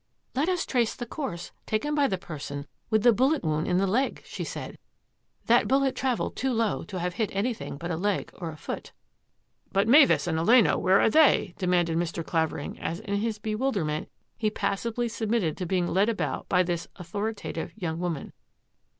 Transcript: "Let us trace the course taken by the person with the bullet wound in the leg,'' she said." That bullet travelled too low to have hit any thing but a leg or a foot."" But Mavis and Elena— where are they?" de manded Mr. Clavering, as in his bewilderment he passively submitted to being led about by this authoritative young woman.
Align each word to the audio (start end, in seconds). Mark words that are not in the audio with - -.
"Let 0.35 0.49
us 0.49 0.65
trace 0.65 0.95
the 0.95 1.05
course 1.05 1.51
taken 1.67 1.93
by 1.93 2.07
the 2.07 2.17
person 2.17 2.65
with 2.89 3.03
the 3.03 3.13
bullet 3.13 3.43
wound 3.43 3.67
in 3.67 3.77
the 3.77 3.85
leg,'' 3.85 4.23
she 4.25 4.43
said." 4.43 4.79
That 5.45 5.67
bullet 5.67 5.95
travelled 5.95 6.35
too 6.35 6.51
low 6.51 6.83
to 6.85 6.97
have 6.99 7.13
hit 7.13 7.29
any 7.33 7.53
thing 7.53 7.77
but 7.77 7.91
a 7.91 7.95
leg 7.95 8.31
or 8.33 8.49
a 8.49 8.57
foot."" 8.57 8.93
But 9.71 9.87
Mavis 9.87 10.25
and 10.25 10.39
Elena— 10.39 10.79
where 10.79 10.99
are 10.99 11.09
they?" 11.11 11.53
de 11.59 11.67
manded 11.67 11.97
Mr. 11.97 12.25
Clavering, 12.25 12.79
as 12.79 12.99
in 12.99 13.17
his 13.17 13.37
bewilderment 13.37 14.09
he 14.39 14.49
passively 14.49 15.07
submitted 15.07 15.55
to 15.57 15.67
being 15.67 15.85
led 15.87 16.09
about 16.09 16.49
by 16.49 16.63
this 16.63 16.87
authoritative 16.95 17.71
young 17.75 17.99
woman. 17.99 18.33